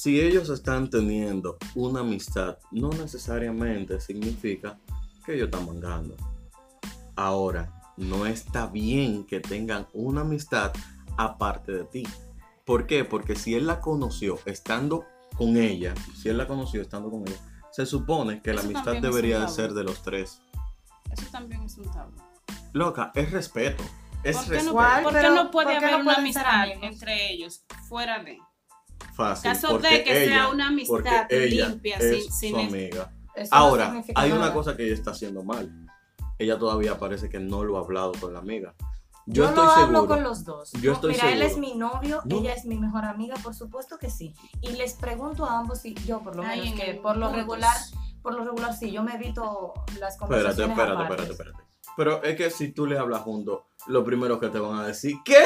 [0.01, 4.79] Si ellos están teniendo una amistad, no necesariamente significa
[5.25, 6.15] que ellos están mangando.
[7.17, 10.71] Ahora, no está bien que tengan una amistad
[11.17, 12.07] aparte de ti.
[12.63, 13.03] ¿Por qué?
[13.03, 17.67] Porque si él la conoció estando con ella, si él la conoció estando con ella,
[17.69, 20.41] se supone que la amistad debería de ser de los tres.
[21.11, 22.15] Eso también es un tabú.
[22.71, 23.83] Loca, es respeto.
[24.23, 24.73] Es ¿Por qué no, respeto.
[24.75, 25.03] ¿Cuál?
[25.03, 28.37] por qué Pero, no puede ¿por qué haber no una amistad entre ellos fuera de?
[29.13, 29.51] Fácil.
[29.51, 32.59] Caso porque de que ella- sea una porque amistad ella limpia, es sin, sin su
[32.59, 33.11] amiga.
[33.35, 34.53] Eso no Ahora, significa hay una nada.
[34.53, 35.71] cosa que ella está haciendo mal.
[36.37, 38.73] Ella todavía parece que no lo ha hablado con la amiga.
[39.25, 39.85] Yo, Yo, estoy lo seguro.
[39.99, 40.71] hablo con los dos.
[40.81, 41.67] Yo estoy Mira, él es seguro.
[41.73, 42.37] mi novio, No.
[42.39, 44.33] ella es mi mejor amiga, por supuesto que sí.
[44.61, 47.31] Y les pregunto a ambos si yo por lo Ay, menos en que por lo
[47.31, 47.75] regular,
[48.23, 51.13] por lo regular sí, yo me evito las Espérate, conversaciones espérate, aparte.
[51.23, 51.63] espérate, espérate.
[51.95, 55.17] Pero es que si tú le hablas juntos, lo primero que te van a decir,
[55.23, 55.43] ¿qué?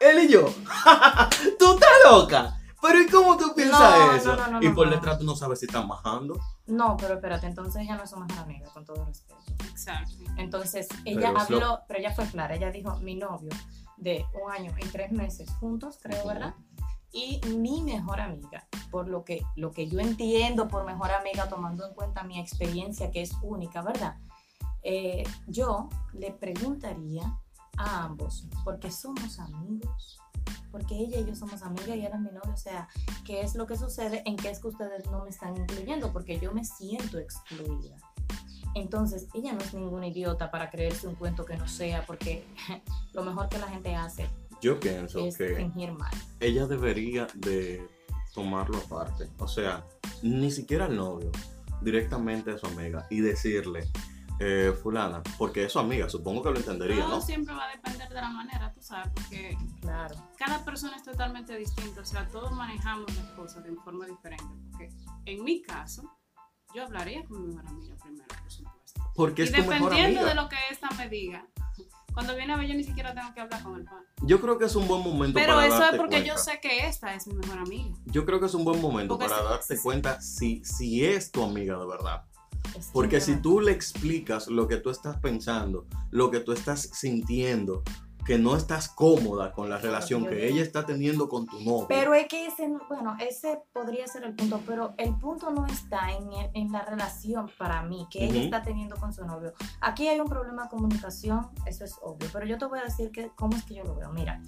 [0.00, 0.46] Él y yo.
[1.58, 2.56] tú estás loca.
[2.86, 4.36] Pero ¿y cómo tú piensas No, eso?
[4.36, 4.92] no, no, no, y por no.
[4.94, 6.38] detrás tú no sabes si están bajando.
[6.66, 9.40] No, pero espérate, entonces ella no es su mejor amiga, con todo respeto.
[9.70, 10.12] Exacto.
[10.36, 13.50] Entonces, ella Pero es lo- habló, pero ella fue clara, ella dijo, mi novio
[13.96, 16.26] de un año y tres meses juntos, creo.
[16.26, 16.54] ¿verdad?
[17.12, 21.86] Y mi mejor amiga, por lo que, lo que yo entiendo por mejor amiga, tomando
[21.86, 24.16] en cuenta mi experiencia, que es única, ¿verdad?
[24.82, 27.22] Eh, yo le preguntaría
[27.78, 30.18] a ambos, porque somos amigos,
[30.70, 32.88] porque ella y yo somos amigas y él es mi novio, o sea,
[33.24, 34.22] ¿qué es lo que sucede?
[34.26, 36.12] ¿En qué es que ustedes no me están incluyendo?
[36.12, 37.96] Porque yo me siento excluida.
[38.74, 42.44] Entonces, ella no es ninguna idiota para creerse un cuento que no sea, porque
[43.14, 44.28] lo mejor que la gente hace
[44.60, 46.12] Yo pienso es que fingir mal.
[46.40, 47.86] ella debería de
[48.34, 49.30] tomarlo aparte.
[49.38, 49.82] O sea,
[50.22, 51.30] ni siquiera al novio,
[51.80, 53.88] directamente a su amiga y decirle,
[54.40, 57.22] eh, fulana, porque es su amiga, supongo que lo entendería, Todo ¿no?
[57.22, 60.16] siempre va a depender de la manera, tú sabes, porque Claro.
[60.36, 64.90] cada persona es totalmente distinta, o sea, todos manejamos las cosas de forma diferente, porque
[65.26, 66.02] en mi caso,
[66.74, 69.00] yo hablaría con mi mejor amiga primero, por supuesto.
[69.14, 70.28] Porque Y es tu mejor dependiendo amiga.
[70.28, 71.46] de lo que esta me diga,
[72.12, 74.02] cuando viene a ver yo ni siquiera tengo que hablar con el pan.
[74.22, 76.26] Yo creo que es un buen momento Pero para eso es porque cuenta.
[76.26, 77.94] yo sé que esta es mi mejor amiga.
[78.06, 81.42] Yo creo que es un buen momento Porque para darte cuenta si, si es tu
[81.44, 82.24] amiga de verdad.
[82.74, 86.80] Es Porque si tú le explicas lo que tú estás pensando, lo que tú estás
[86.92, 87.82] sintiendo,
[88.26, 91.86] que no estás cómoda con la relación que ella está teniendo con tu novio.
[91.88, 96.10] Pero es que ese, bueno, ese podría ser el punto, pero el punto no está
[96.12, 99.52] en, el- en la relación para mí que ella está teniendo con su novio.
[99.80, 103.12] Aquí hay un problema de comunicación, eso es obvio, pero yo te voy a decir
[103.12, 104.10] que cómo es que yo lo veo.
[104.12, 104.42] Mira,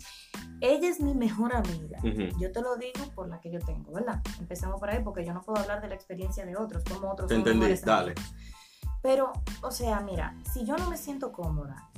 [0.60, 1.98] ella es mi mejor amiga.
[2.38, 4.20] Yo te lo digo por la que yo tengo, ¿verdad?
[4.40, 7.28] Empecemos por ahí porque yo no puedo hablar de la experiencia de otros, como otros
[7.28, 8.12] Te entendí, dale.
[8.12, 8.24] amigos.
[9.02, 11.88] Pero, o sea, mira, si yo no me siento cómoda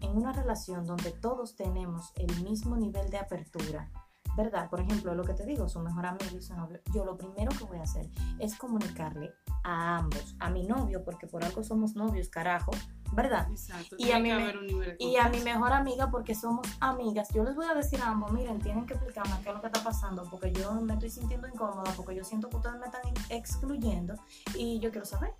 [0.00, 3.90] en una relación donde todos tenemos el mismo nivel de apertura,
[4.36, 4.70] ¿verdad?
[4.70, 7.50] Por ejemplo, lo que te digo, su mejor amigo y su novio, yo lo primero
[7.58, 8.08] que voy a hacer
[8.38, 9.32] es comunicarle
[9.64, 12.70] a ambos, a mi novio, porque por algo somos novios, carajo,
[13.12, 13.48] ¿verdad?
[13.50, 13.96] Exacto.
[13.98, 17.74] Y a de Y a mi mejor amiga, porque somos amigas, yo les voy a
[17.74, 20.72] decir a ambos, miren, tienen que explicarme qué es lo que está pasando, porque yo
[20.72, 24.14] me estoy sintiendo incómoda, porque yo siento que ustedes me están excluyendo
[24.54, 25.34] y yo quiero saber.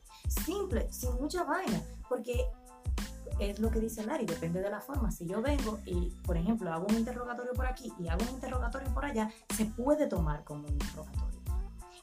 [0.44, 2.50] Simple, sin mucha vaina, porque
[3.38, 5.10] es lo que dice Lari, depende de la forma.
[5.10, 8.92] Si yo vengo y, por ejemplo, hago un interrogatorio por aquí y hago un interrogatorio
[8.92, 11.38] por allá, se puede tomar como un interrogatorio.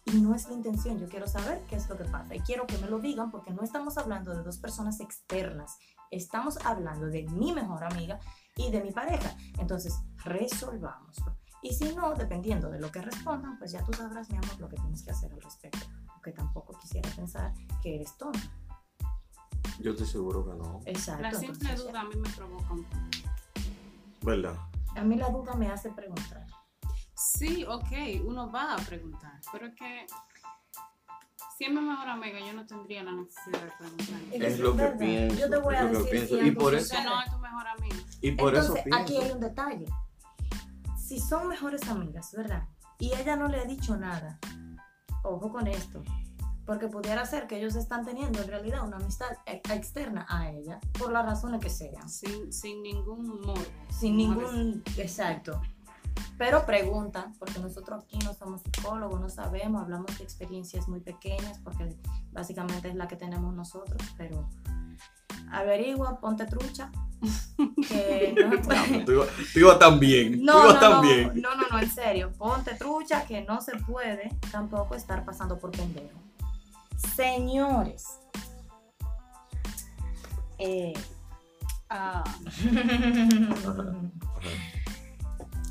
[0.05, 2.67] Y no es la intención, yo quiero saber qué es lo que pasa y quiero
[2.67, 5.77] que me lo digan porque no estamos hablando de dos personas externas,
[6.11, 8.19] estamos hablando de mi mejor amiga
[8.55, 9.35] y de mi pareja.
[9.57, 11.35] Entonces, resolvámoslo.
[11.61, 14.69] Y si no, dependiendo de lo que respondan, pues ya tú sabrás, mi amor, lo
[14.69, 15.79] que tienes que hacer al respecto.
[16.13, 18.39] Porque tampoco quisiera pensar que eres tonto.
[19.79, 20.81] Yo estoy seguro que no.
[20.85, 21.21] Exacto.
[21.23, 22.99] La simple entonces, duda a mí me provoca un poco.
[24.21, 24.55] ¿Verdad?
[24.95, 26.45] A mí la duda me hace preguntar.
[27.15, 30.05] Sí, ok, uno va a preguntar, pero es que
[31.57, 34.21] si es mi mejor amiga, yo no tendría la necesidad de preguntar.
[34.33, 37.03] Es lo que pienso, Yo te voy a lo que decir si Y por sucede.
[37.05, 37.95] no es tu mejor amiga.
[38.21, 39.01] Y por Entonces, eso pienso.
[39.01, 39.85] aquí hay un detalle.
[40.97, 42.67] Si son mejores amigas, ¿verdad?
[42.99, 44.39] Y ella no le ha dicho nada.
[45.23, 46.03] Ojo con esto.
[46.65, 50.79] Porque pudiera ser que ellos están teniendo en realidad una amistad e- externa a ella,
[50.97, 52.09] por las razones que sean.
[52.09, 53.61] Sin, sin ningún morbo.
[53.89, 54.83] Sin ningún.
[54.97, 55.61] Exacto.
[56.37, 61.59] Pero pregunta, porque nosotros aquí no somos psicólogos, no sabemos, hablamos de experiencias muy pequeñas,
[61.63, 61.95] porque
[62.31, 64.47] básicamente es la que tenemos nosotros, pero
[65.51, 66.91] averigua, ponte trucha,
[67.87, 70.39] que no Diablo, tú ibas tú ibas tan bien.
[70.39, 71.41] tú No, ibas no, tan no, bien.
[71.41, 72.31] no, no, no, en serio.
[72.37, 76.19] Ponte trucha que no se puede tampoco estar pasando por pendejo.
[76.97, 78.05] Señores.
[80.57, 80.93] eh,
[81.89, 82.23] Ah,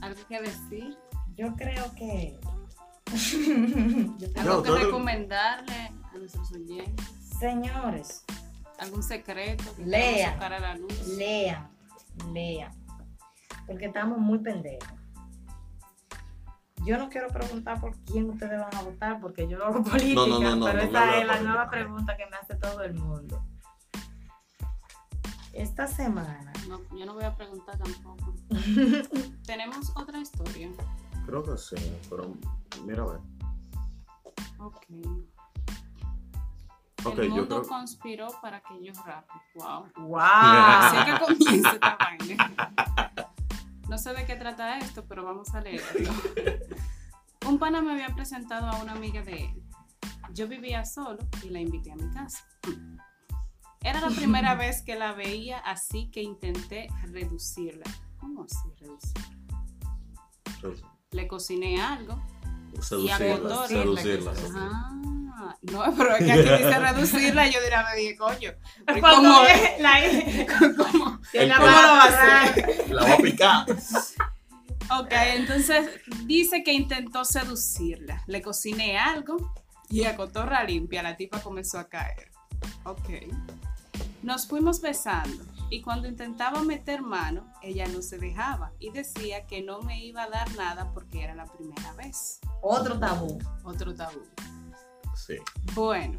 [0.00, 0.96] algo que decir,
[1.34, 2.38] yo creo que.
[4.18, 7.04] yo creo- algo No, que recomendarle a nuestros oyentes,
[7.40, 8.24] Señores,
[8.78, 10.14] algún secreto que Lea.
[10.14, 11.08] queramos sacar a la luz.
[11.18, 11.68] lean,
[12.32, 12.72] lean.
[13.66, 14.88] Porque estamos muy pendejos.
[16.84, 20.14] Yo no quiero preguntar por quién ustedes van a votar, porque yo no hago política,
[20.20, 22.36] No, no, no, no, pero no, esa no, no, es la nueva pregunta que me
[22.36, 23.42] hace todo el mundo.
[25.52, 28.34] Esta semana, No, yo no voy a preguntar tampoco.
[29.46, 30.68] Tenemos otra historia.
[31.26, 31.76] Creo que sí,
[32.10, 32.34] pero
[32.84, 33.20] mira a ver.
[34.58, 34.76] Ok.
[37.06, 39.32] Ok, el mundo creo- conspiró para que yo rape.
[39.54, 39.86] Wow.
[40.08, 40.20] ¡Wow!
[40.22, 42.54] Así que comienza esta vaina.
[43.94, 46.10] No sé de qué trata esto, pero vamos a leerlo.
[47.46, 49.62] Un pana me había presentado a una amiga de él.
[50.32, 52.44] Yo vivía solo y la invité a mi casa.
[53.82, 57.84] Era la primera vez que la veía, así que intenté reducirla.
[58.18, 59.28] ¿Cómo así reducirla?
[61.12, 62.20] Le cociné algo.
[62.80, 64.32] Seducirla, acordó- seducirla.
[64.56, 67.46] Ah, no, pero es que aquí dice reducirla.
[67.46, 68.50] Yo diría, me dije, coño.
[69.00, 69.42] ¿cómo-
[69.78, 70.00] la
[70.58, 71.03] cómo-
[71.34, 72.90] El la ¿Cómo lo va a hacer?
[72.90, 73.66] La va a picar.
[74.90, 75.90] Ok, entonces
[76.26, 78.22] dice que intentó seducirla.
[78.26, 79.52] Le cociné algo
[79.88, 82.30] y a cotorra limpia la tipa comenzó a caer.
[82.84, 83.08] Ok.
[84.22, 89.60] Nos fuimos besando y cuando intentaba meter mano, ella no se dejaba y decía que
[89.62, 92.38] no me iba a dar nada porque era la primera vez.
[92.62, 93.38] Otro tabú.
[93.64, 94.22] Otro tabú.
[95.16, 95.36] Sí.
[95.74, 96.18] Bueno,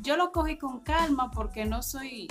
[0.00, 2.28] yo lo cogí con calma porque no soy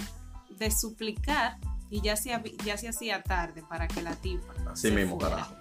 [0.58, 1.58] de suplicar
[1.90, 2.32] y ya se,
[2.66, 4.54] ya se hacía tarde para que la tipa.
[4.72, 5.36] Así se mismo, fuera.
[5.36, 5.56] carajo.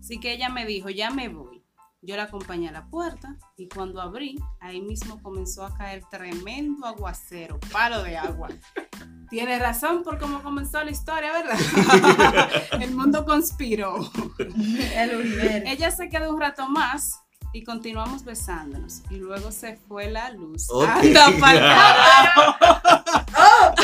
[0.00, 1.62] Así que ella me dijo, ya me voy.
[2.04, 6.84] Yo la acompañé a la puerta y cuando abrí, ahí mismo comenzó a caer tremendo
[6.84, 8.48] aguacero, palo de agua.
[9.30, 12.50] Tiene razón por cómo comenzó la historia, ¿verdad?
[12.80, 14.10] El mundo conspiró.
[14.38, 15.62] El universo.
[15.68, 17.20] Ella se quedó un rato más
[17.52, 19.02] y continuamos besándonos.
[19.08, 20.66] Y luego se fue la luz.
[20.70, 20.88] Ok.
[20.88, 23.21] Anda pero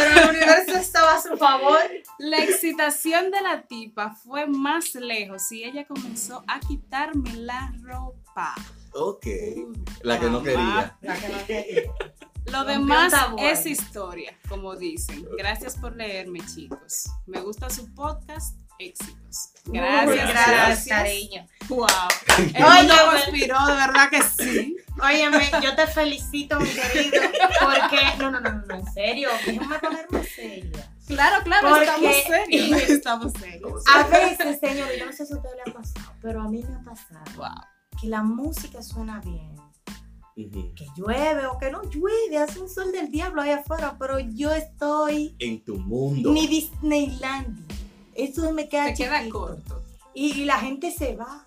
[0.08, 1.78] el universo estaba a su favor.
[2.18, 8.54] La excitación de la tipa fue más lejos y ella comenzó a quitarme la ropa.
[8.92, 9.26] Ok.
[10.02, 10.96] La que no quería.
[11.00, 11.82] La que no quería.
[12.52, 15.26] Lo demás es historia, como dicen.
[15.36, 17.10] Gracias por leerme, chicos.
[17.26, 18.56] Me gusta su podcast.
[18.78, 19.52] Éxitos.
[19.66, 20.88] Gracias, gracias, gracias.
[20.88, 21.46] cariño.
[21.68, 21.86] Wow.
[22.54, 24.76] El mundo conspiró, de verdad que sí.
[25.02, 27.22] Óyeme, yo te felicito, mi querido,
[27.60, 27.98] porque...
[28.18, 30.92] No, no, no, no, en serio, déjame ponerme seria.
[31.06, 32.82] Claro, claro, Porque- estamos serios.
[32.90, 33.84] Estamos serios.
[33.94, 36.62] A veces, señor, yo no sé si a usted le ha pasado, pero a mí
[36.62, 37.62] me ha pasado Wow.
[38.00, 39.56] que la música suena bien,
[40.34, 44.52] que llueve o que no llueve, hace un sol del diablo ahí afuera, pero yo
[44.52, 46.30] estoy En tu mundo.
[46.32, 47.64] ni Disneylandia.
[48.14, 49.84] Eso me queda Te queda corto.
[50.14, 51.44] Y, y la gente se va.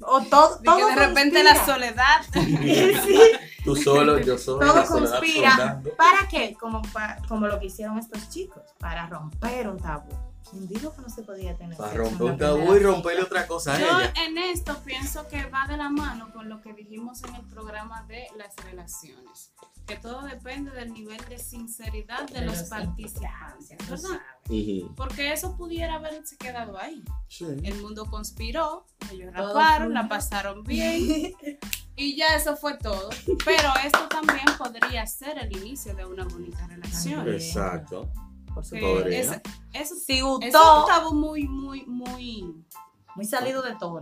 [0.00, 2.20] O todo, De todo que de repente la soledad.
[2.32, 3.20] Sí,
[3.64, 4.60] Tú solo, yo solo.
[4.60, 5.82] todo conspira.
[5.96, 6.56] ¿Para qué?
[6.58, 6.80] Como,
[7.28, 10.08] como lo que hicieron estos chicos, para romper un tabú.
[10.50, 13.46] ¿Quién dijo que no se podía tener Para sexo romper un tabú y romperle otra
[13.46, 14.12] cosa a Yo ella.
[14.26, 18.02] en esto pienso que va de la mano con lo que dijimos en el programa
[18.04, 19.52] de las relaciones,
[19.86, 24.20] que todo depende del nivel de sinceridad de, los, participantes, ¿verdad?
[24.96, 27.02] Porque eso pudiera haberse quedado ahí.
[27.28, 27.44] Sí.
[27.62, 31.34] El mundo conspiró, ellos Todo raparon, la pasaron bien
[31.96, 33.10] y ya eso fue todo.
[33.44, 37.28] Pero esto también podría ser el inicio de una bonita relación.
[37.28, 38.10] Exacto.
[38.58, 39.08] Por supuesto.
[39.08, 39.40] Es-
[39.72, 42.64] eso, Si eso gustó, es un tabú muy, muy, muy
[43.14, 44.00] muy salido de tono.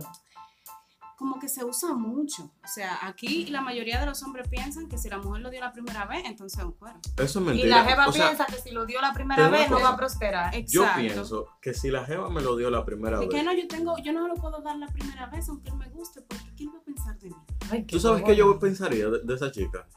[1.17, 2.43] como que se usa mucho.
[2.63, 5.59] O sea, aquí la mayoría de los hombres piensan que si la mujer lo dio
[5.59, 6.99] la primera vez, entonces es un cuero.
[7.17, 7.77] Eso es Y mentira.
[7.77, 9.97] la jeva O sea, piensa que si lo dio la primera vez no va a
[9.97, 10.53] prosperar.
[10.67, 11.01] yo Exacto.
[11.01, 13.45] pienso que si la jeva me lo dio la primera Y que vez.
[13.45, 16.21] no, yo tengo, yo no lo puedo dar la primera vez, aunque él me guste,
[16.21, 17.35] porque ¿quién va a pensar de mí?
[17.71, 19.87] Ay, ¿Tú sabes qué yo pensaría de, de esa chica?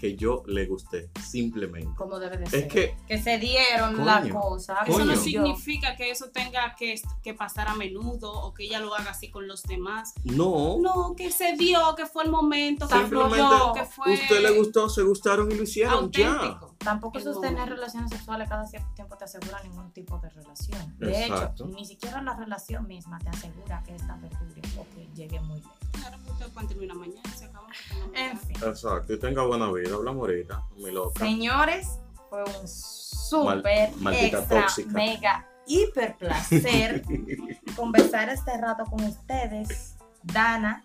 [0.00, 1.90] Que yo le gusté, simplemente.
[1.96, 2.60] Como debe de ser.
[2.64, 4.78] Es que, que se dieron Coño, la cosa.
[4.86, 8.94] Eso no significa que eso tenga que, que pasar a menudo o que ella lo
[8.94, 10.14] haga así con los demás.
[10.24, 10.78] no.
[10.80, 14.88] No, que se dio, que fue el momento, que fluyó, que fue Usted le gustó,
[14.88, 16.32] se gustaron y lo hicieron ya.
[16.32, 16.74] auténtico.
[16.78, 17.74] Tampoco El sostener momento.
[17.74, 20.96] relaciones sexuales cada cierto tiempo te asegura ningún tipo de relación.
[20.98, 21.64] De Exacto.
[21.66, 25.58] hecho, ni siquiera la relación misma te asegura que esta perdure o que llegue muy
[25.58, 25.76] lejos.
[26.24, 27.66] Que usted puede terminar mañana, se acabó.
[28.14, 28.56] En fin.
[28.64, 31.20] Exacto, y tenga buena vida, hablamos ahorita, mi loca.
[31.20, 34.90] Señores, fue un súper, maldita extra, tóxica.
[34.92, 37.02] mega, hiper placer
[37.76, 39.96] conversar este rato con ustedes.
[40.22, 40.84] Dana.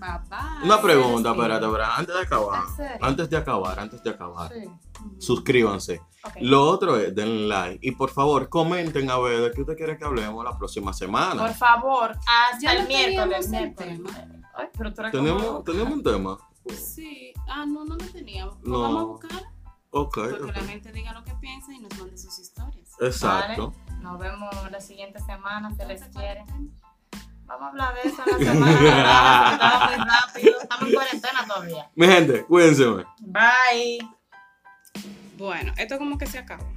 [0.00, 0.64] Bye, bye.
[0.64, 2.62] Una pregunta, espérate, espérate, antes de acabar.
[3.00, 4.52] Antes de acabar, antes de acabar.
[4.52, 4.70] Sí.
[5.18, 6.00] Suscríbanse.
[6.40, 7.86] Lo otro es, denle like.
[7.86, 10.94] Y por favor, comenten a ver de qué usted quiere que hablemos la próxima Por
[10.94, 11.48] semana.
[11.54, 13.50] favor, hasta Ya el no miércoles.
[13.50, 14.42] teníamos el miércoles.
[14.56, 16.38] Ay, pero tú eres Tenemos, tenemos un tema.
[16.74, 17.32] Sí.
[17.48, 18.56] Ah, no, no lo teníamos.
[18.62, 18.80] Lo No.
[18.82, 19.42] vamos a buscar
[19.96, 22.88] Ok, porque la gente diga lo que piensa y nos mande sus historias.
[23.00, 23.72] Exacto.
[24.00, 26.44] Nos vemos la siguiente semana, se les quiere.
[27.46, 28.72] Vamos a hablar de eso en la semana.
[29.52, 30.60] Estaba muy rápido.
[30.60, 31.90] Estamos en cuarentena todavía.
[31.94, 32.84] Mi gente, cuídense.
[33.20, 33.98] Bye.
[35.36, 36.73] Bueno, esto como que se acabó.